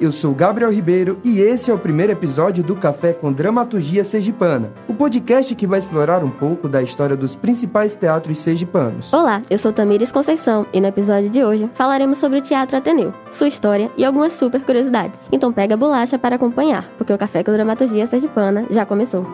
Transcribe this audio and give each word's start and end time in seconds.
Eu 0.00 0.12
sou 0.12 0.32
Gabriel 0.32 0.72
Ribeiro 0.72 1.18
e 1.24 1.40
esse 1.40 1.72
é 1.72 1.74
o 1.74 1.78
primeiro 1.78 2.12
episódio 2.12 2.62
do 2.62 2.76
Café 2.76 3.12
com 3.12 3.32
Dramaturgia 3.32 4.04
Sergipana, 4.04 4.72
o 4.86 4.94
podcast 4.94 5.52
que 5.56 5.66
vai 5.66 5.80
explorar 5.80 6.22
um 6.22 6.30
pouco 6.30 6.68
da 6.68 6.80
história 6.80 7.16
dos 7.16 7.34
principais 7.34 7.96
teatros 7.96 8.38
sergipanos. 8.38 9.12
Olá, 9.12 9.42
eu 9.50 9.58
sou 9.58 9.72
Tamires 9.72 10.12
Conceição 10.12 10.66
e 10.72 10.80
no 10.80 10.86
episódio 10.86 11.28
de 11.28 11.42
hoje 11.42 11.68
falaremos 11.74 12.18
sobre 12.18 12.38
o 12.38 12.42
Teatro 12.42 12.76
Ateneu, 12.76 13.12
sua 13.32 13.48
história 13.48 13.90
e 13.96 14.04
algumas 14.04 14.34
super 14.34 14.64
curiosidades. 14.64 15.18
Então 15.32 15.52
pega 15.52 15.74
a 15.74 15.76
bolacha 15.76 16.16
para 16.16 16.36
acompanhar, 16.36 16.88
porque 16.96 17.12
o 17.12 17.18
Café 17.18 17.42
com 17.42 17.50
Dramaturgia 17.50 18.06
Sergipana 18.06 18.66
já 18.70 18.86
começou. 18.86 19.26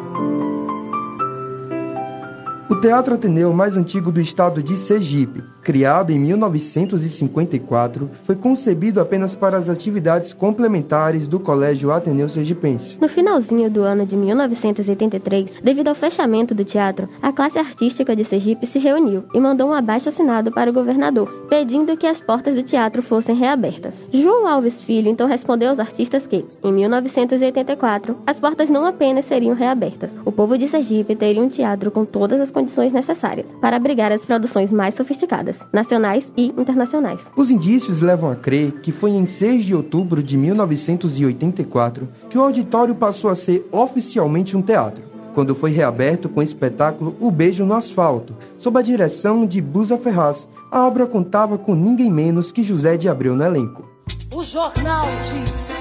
O 2.67 2.77
Teatro 2.77 3.15
Ateneu 3.15 3.53
mais 3.53 3.77
antigo 3.77 4.11
do 4.11 4.23
estado 4.23 4.62
de 4.62 4.79
Sergipe 4.79 5.45
criado 5.65 6.11
em 6.11 6.19
1954, 6.19 8.11
foi 8.25 8.37
concebido 8.37 9.01
apenas 9.01 9.34
para 9.34 9.57
as 9.57 9.69
atividades 9.69 10.33
complementares 10.33 11.27
do 11.27 11.41
Colégio 11.41 11.91
Ateneu 11.91 12.29
Sergipense. 12.29 12.98
No 13.01 13.09
finalzinho 13.09 13.71
do 13.71 13.83
ano 13.83 14.05
de 14.05 14.15
1983, 14.15 15.55
devido 15.62 15.88
ao 15.88 15.95
fechamento 15.95 16.55
do 16.55 16.65
teatro, 16.65 17.09
a 17.23 17.33
classe 17.33 17.59
artística 17.59 18.15
de 18.15 18.24
Sergipe 18.24 18.66
se 18.66 18.79
reuniu 18.79 19.24
e 19.35 19.41
mandou 19.41 19.71
um 19.71 19.73
abaixo 19.73 20.10
assinado 20.10 20.52
para 20.52 20.71
o 20.71 20.73
governador, 20.73 21.46
pedindo 21.49 21.96
que 21.96 22.07
as 22.07 22.21
portas 22.21 22.55
do 22.55 22.62
teatro 22.62 23.02
fossem 23.02 23.35
reabertas. 23.35 24.05
João 24.12 24.46
Alves 24.46 24.85
Filho 24.85 25.09
então 25.09 25.27
respondeu 25.27 25.71
aos 25.71 25.79
artistas 25.79 26.27
que, 26.27 26.45
em 26.62 26.73
1984, 26.73 28.19
as 28.27 28.38
portas 28.38 28.69
não 28.69 28.85
apenas 28.85 29.24
seriam 29.24 29.55
reabertas, 29.55 30.15
o 30.24 30.33
povo 30.33 30.59
de 30.59 30.69
Sergipe 30.69 31.16
teria 31.16 31.43
um 31.43 31.49
teatro 31.49 31.91
com 31.91 32.05
todas 32.05 32.38
as 32.41 32.51
condições 32.55 32.93
necessárias 32.93 33.51
para 33.61 33.77
abrigar 33.77 34.13
as 34.13 34.25
produções 34.25 34.73
mais 34.73 34.95
sofisticadas 34.95 35.59
nacionais 35.73 36.33
e 36.37 36.47
internacionais. 36.47 37.21
Os 37.37 37.51
indícios 37.51 38.01
levam 38.01 38.30
a 38.30 38.37
crer 38.37 38.80
que 38.80 38.93
foi 38.93 39.11
em 39.11 39.27
6 39.27 39.65
de 39.65 39.74
outubro 39.74 40.23
de 40.23 40.37
1984 40.37 42.09
que 42.30 42.38
o 42.38 42.43
auditório 42.43 42.95
passou 42.95 43.29
a 43.30 43.35
ser 43.35 43.69
oficialmente 43.73 44.57
um 44.57 44.63
teatro, 44.63 45.02
quando 45.35 45.55
foi 45.55 45.73
reaberto 45.73 46.29
com 46.29 46.41
o 46.41 46.43
espetáculo 46.43 47.16
O 47.21 47.30
Beijo 47.30 47.66
no 47.66 47.74
Asfalto, 47.74 48.37
sob 48.57 48.79
a 48.79 48.83
direção 48.83 49.45
de 49.45 49.61
Busa 49.61 49.99
Ferraz. 49.99 50.49
A 50.71 50.87
obra 50.87 51.07
contava 51.07 51.59
com 51.59 51.74
ninguém 51.74 52.11
menos 52.11 52.52
que 52.52 52.63
José 52.63 52.96
de 52.96 53.09
Abreu 53.09 53.35
no 53.35 53.45
elenco. 53.45 53.89
O 54.33 54.43
jornal 54.43 55.07
diz 55.33 55.74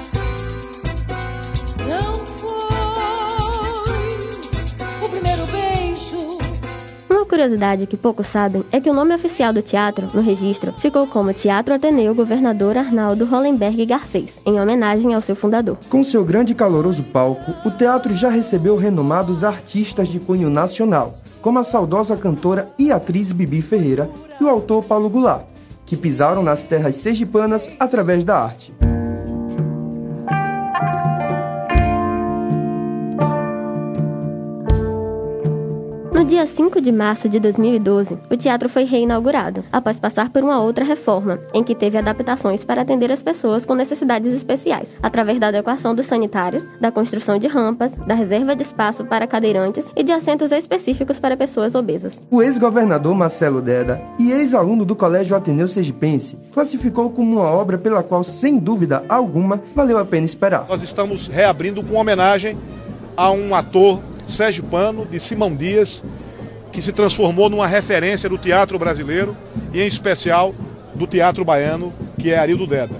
curiosidade 7.34 7.88
que 7.88 7.96
poucos 7.96 8.28
sabem 8.28 8.62
é 8.70 8.80
que 8.80 8.88
o 8.88 8.94
nome 8.94 9.12
oficial 9.12 9.52
do 9.52 9.60
teatro, 9.60 10.06
no 10.14 10.20
registro, 10.20 10.72
ficou 10.78 11.04
como 11.04 11.34
Teatro 11.34 11.74
Ateneu 11.74 12.14
Governador 12.14 12.78
Arnaldo 12.78 13.24
Hollenberg 13.24 13.84
Garcês, 13.86 14.34
em 14.46 14.60
homenagem 14.60 15.12
ao 15.12 15.20
seu 15.20 15.34
fundador. 15.34 15.76
Com 15.90 16.04
seu 16.04 16.24
grande 16.24 16.52
e 16.52 16.54
caloroso 16.54 17.02
palco, 17.02 17.52
o 17.66 17.72
teatro 17.72 18.14
já 18.14 18.28
recebeu 18.28 18.76
renomados 18.76 19.42
artistas 19.42 20.06
de 20.06 20.20
cunho 20.20 20.48
nacional, 20.48 21.18
como 21.42 21.58
a 21.58 21.64
saudosa 21.64 22.16
cantora 22.16 22.68
e 22.78 22.92
atriz 22.92 23.32
Bibi 23.32 23.60
Ferreira 23.62 24.08
e 24.40 24.44
o 24.44 24.48
autor 24.48 24.84
Paulo 24.84 25.10
Goulart, 25.10 25.46
que 25.84 25.96
pisaram 25.96 26.40
nas 26.40 26.62
terras 26.62 26.94
sergipanas 26.94 27.68
através 27.80 28.24
da 28.24 28.38
arte. 28.38 28.72
Dia 36.34 36.48
5 36.48 36.80
de 36.80 36.90
março 36.90 37.28
de 37.28 37.38
2012, 37.38 38.18
o 38.28 38.36
teatro 38.36 38.68
foi 38.68 38.82
reinaugurado, 38.82 39.62
após 39.70 40.00
passar 40.00 40.30
por 40.30 40.42
uma 40.42 40.60
outra 40.60 40.84
reforma, 40.84 41.38
em 41.54 41.62
que 41.62 41.76
teve 41.76 41.96
adaptações 41.96 42.64
para 42.64 42.82
atender 42.82 43.12
as 43.12 43.22
pessoas 43.22 43.64
com 43.64 43.72
necessidades 43.72 44.34
especiais, 44.34 44.88
através 45.00 45.38
da 45.38 45.46
adequação 45.46 45.94
dos 45.94 46.06
sanitários, 46.06 46.64
da 46.80 46.90
construção 46.90 47.38
de 47.38 47.46
rampas, 47.46 47.92
da 48.04 48.14
reserva 48.14 48.56
de 48.56 48.64
espaço 48.64 49.04
para 49.04 49.28
cadeirantes 49.28 49.86
e 49.94 50.02
de 50.02 50.10
assentos 50.10 50.50
específicos 50.50 51.20
para 51.20 51.36
pessoas 51.36 51.76
obesas. 51.76 52.20
O 52.28 52.42
ex-governador 52.42 53.14
Marcelo 53.14 53.62
Deda 53.62 54.02
e 54.18 54.32
ex-aluno 54.32 54.84
do 54.84 54.96
Colégio 54.96 55.36
Ateneu 55.36 55.68
Sergipense 55.68 56.36
classificou 56.52 57.10
como 57.10 57.36
uma 57.36 57.48
obra 57.48 57.78
pela 57.78 58.02
qual, 58.02 58.24
sem 58.24 58.58
dúvida 58.58 59.04
alguma, 59.08 59.62
valeu 59.72 59.98
a 59.98 60.04
pena 60.04 60.26
esperar. 60.26 60.66
Nós 60.68 60.82
estamos 60.82 61.28
reabrindo 61.28 61.80
com 61.80 61.94
homenagem 61.94 62.58
a 63.16 63.30
um 63.30 63.54
ator 63.54 64.00
sergipano 64.26 65.06
de 65.06 65.20
Simão 65.20 65.54
Dias, 65.54 66.02
que 66.74 66.82
se 66.82 66.92
transformou 66.92 67.48
numa 67.48 67.68
referência 67.68 68.28
do 68.28 68.36
teatro 68.36 68.76
brasileiro 68.80 69.36
e, 69.72 69.80
em 69.80 69.86
especial, 69.86 70.52
do 70.92 71.06
teatro 71.06 71.44
baiano, 71.44 71.94
que 72.18 72.32
é 72.32 72.38
Arildo 72.38 72.66
Deda. 72.66 72.96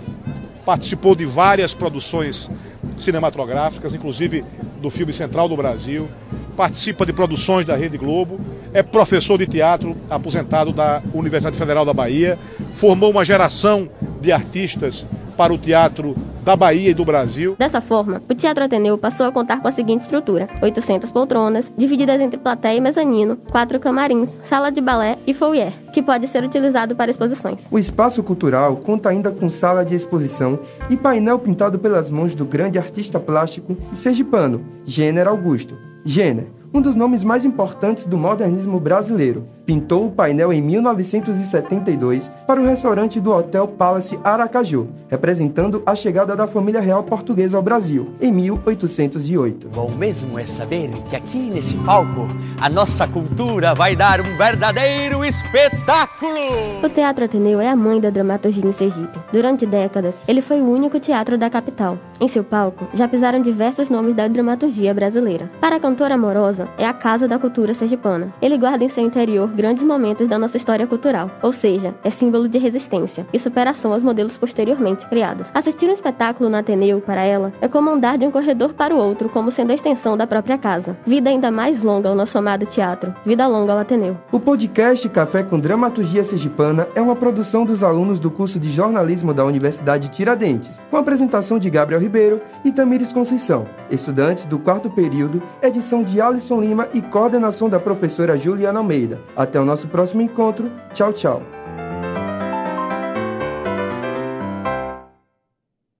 Participou 0.65 1.17
de 1.17 1.27
várias 1.27 1.75
produções 1.75 2.49
cinematográficas, 2.97 3.93
inclusive 3.93 4.45
do 4.81 4.91
filme 4.91 5.13
Central 5.13 5.49
do 5.49 5.57
Brasil, 5.57 6.09
participa 6.57 7.05
de 7.05 7.13
produções 7.13 7.67
da 7.67 7.75
Rede 7.75 7.99
Globo, 7.99 8.39
é 8.73 8.81
professor 8.81 9.37
de 9.37 9.47
teatro 9.47 9.97
aposentado 10.09 10.73
da 10.73 11.03
Universidade 11.13 11.59
Federal 11.59 11.85
da 11.85 11.93
Bahia, 11.93 12.39
formou 12.75 13.11
uma 13.11 13.25
geração 13.25 13.89
de 14.21 14.31
artistas 14.31 15.05
para 15.37 15.53
o 15.53 15.59
teatro 15.59 16.15
da 16.45 16.55
Bahia 16.55 16.91
e 16.91 16.95
do 16.95 17.05
Brasil. 17.05 17.57
Dessa 17.59 17.81
forma, 17.81 18.23
o 18.29 18.35
Teatro 18.35 18.63
Ateneu 18.63 18.99
passou 18.99 19.25
a 19.27 19.33
contar 19.33 19.61
com 19.61 19.69
a 19.69 19.73
seguinte 19.73 20.03
estrutura: 20.03 20.49
800 20.63 21.11
poltronas, 21.11 21.73
divididas 21.77 22.21
entre 22.21 22.39
plateia 22.39 22.77
e 22.77 22.81
mezanino, 22.81 23.37
quatro 23.51 23.81
camarins, 23.81 24.29
sala 24.43 24.71
de 24.71 24.81
balé 24.81 25.17
e 25.27 25.33
foyer, 25.33 25.73
que 25.93 26.03
pode 26.03 26.29
ser 26.29 26.45
utilizado 26.45 26.95
para 26.95 27.11
exposições. 27.11 27.67
O 27.71 27.79
espaço 27.79 28.23
cultural 28.23 28.77
conta 28.77 29.09
ainda 29.09 29.31
com 29.31 29.49
sala 29.49 29.85
de 29.85 29.95
exposição 29.95 30.59
e 30.91 30.97
painel 30.97 31.39
pintado 31.39 31.79
pelas 31.79 32.11
mãos 32.11 32.35
do 32.35 32.45
grande 32.45 32.79
artista 32.79 33.19
plástico 33.19 33.77
e 33.91 33.97
sergipano, 33.97 34.65
Gênero 34.85 35.31
Augusto. 35.31 35.77
Gênero, 36.05 36.49
um 36.75 36.83
dos 36.83 36.97
nomes 36.97 37.23
mais 37.23 37.45
importantes 37.45 38.05
do 38.05 38.19
modernismo 38.19 38.81
brasileiro, 38.81 39.49
pintou 39.65 40.09
o 40.09 40.11
painel 40.11 40.53
em 40.53 40.61
1972 40.61 42.29
para 42.49 42.61
o 42.61 42.67
restaurante 42.67 43.21
do 43.21 43.33
Hotel 43.33 43.69
Palace 43.69 44.19
Aracaju, 44.25 44.89
representando 45.09 45.85
a 45.87 45.95
chegada 45.95 46.35
da 46.35 46.49
família 46.49 46.81
real 46.81 47.05
portuguesa 47.05 47.57
ao 47.57 47.63
Brasil, 47.63 48.11
em 48.21 48.33
1808. 48.33 49.69
Bom 49.69 49.89
mesmo 49.93 50.37
é 50.37 50.45
saber 50.45 50.91
que 51.09 51.15
aqui 51.15 51.39
nesse 51.47 51.77
palco 51.77 52.27
a 52.61 52.69
nossa 52.69 53.07
cultura 53.07 53.73
vai 53.73 53.95
dar 53.95 54.21
um 54.21 54.37
verdadeiro 54.37 55.25
espetáculo! 55.25 56.35
O 56.83 56.89
Teatro 56.89 57.25
Ateneu 57.25 57.61
é 57.61 57.69
a 57.69 57.77
mãe 57.77 58.01
da 58.01 58.11
dramaturgia 58.11 58.69
em 58.69 58.73
Sergipe. 58.73 59.19
Durante 59.33 59.65
décadas, 59.65 60.21
ele 60.27 60.43
foi 60.43 60.61
o 60.61 60.69
único 60.69 60.99
teatro 60.99 61.39
da 61.39 61.49
capital. 61.49 61.97
Em 62.21 62.27
seu 62.27 62.43
palco, 62.43 62.89
já 62.93 63.07
pisaram 63.07 63.41
diversos 63.41 63.89
nomes 63.89 64.15
da 64.15 64.27
dramaturgia 64.27 64.93
brasileira. 64.93 65.49
Para 65.61 65.77
a 65.77 65.81
cantora 65.81 66.15
amorosa, 66.15 66.64
é 66.77 66.87
a 66.87 66.93
casa 66.93 67.27
da 67.27 67.39
cultura 67.39 67.75
sergipana. 67.75 68.33
Ele 68.41 68.59
guarda 68.59 68.85
em 68.85 68.89
seu 68.89 69.05
interior 69.05 69.49
grandes 69.49 69.85
momentos 69.85 70.29
da 70.29 70.39
nossa 70.39 70.57
história 70.57 70.87
cultural, 70.87 71.31
ou 71.43 71.53
seja, 71.53 71.95
é 72.03 72.11
símbolo 72.11 72.49
de 72.49 72.59
resistência 72.59 73.27
e 73.33 73.39
superação 73.39 73.93
aos 73.93 74.03
modelos 74.03 74.37
posteriormente 74.37 75.07
criados. 75.07 75.49
Assistir 75.55 75.87
um 75.89 75.93
espetáculo 75.93 76.49
no 76.49 76.57
Ateneu, 76.57 77.01
para 77.01 77.23
ela, 77.23 77.53
é 77.61 77.69
como 77.69 77.91
andar 77.91 78.19
de 78.19 78.27
um 78.27 78.31
corredor 78.31 78.75
para 78.75 78.95
o 78.95 78.99
outro, 78.99 79.29
como 79.29 79.51
sendo 79.51 79.71
a 79.71 79.75
extensão 79.75 80.17
da 80.17 80.27
própria 80.27 80.59
casa. 80.59 80.97
Vida 81.07 81.31
ainda 81.31 81.51
mais 81.51 81.83
longa 81.83 82.09
ao 82.09 82.15
nosso 82.15 82.37
amado 82.39 82.67
teatro. 82.67 83.15
Vida 83.25 83.47
longa 83.47 83.73
ao 83.73 83.79
Ateneu. 83.79 84.17
O 84.31 84.41
podcast 84.41 85.09
Café 85.09 85.43
com 85.43 85.59
Dramaturgia 85.59 86.25
Sergipana 86.25 86.89
é 86.95 87.01
uma 87.01 87.17
produção 87.17 87.65
dos 87.65 87.83
alunos 87.83 88.21
do 88.21 88.31
curso 88.31 88.59
de 88.59 88.71
jornalismo 88.71 89.33
da 89.33 89.45
Universidade 89.45 90.09
Tiradentes, 90.09 90.81
com 90.91 90.97
apresentação 90.97 91.59
de 91.59 91.71
Gabriel 91.71 92.01
Ribeiro 92.01 92.41
e 92.65 92.73
Tamires 92.73 93.13
Conceição, 93.13 93.67
estudantes 93.91 94.45
do 94.45 94.59
quarto 94.59 94.91
período, 94.91 95.43
edição 95.63 96.03
de 96.03 96.21
Alisson 96.21 96.54
Lima 96.61 96.89
e 96.93 97.01
coordenação 97.01 97.69
da 97.69 97.81
professora 97.81 98.37
Juliana 98.37 98.79
Almeida. 98.79 99.21
Até 99.37 99.61
o 99.61 99.65
nosso 99.65 99.89
próximo 99.89 100.23
encontro. 100.23 100.71
Tchau, 100.93 101.13
tchau. 101.13 101.43